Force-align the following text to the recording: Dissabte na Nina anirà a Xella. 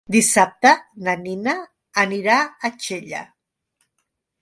Dissabte 0.13 0.71
na 1.09 1.15
Nina 1.27 1.55
anirà 2.07 2.41
a 2.71 2.75
Xella. 2.89 3.25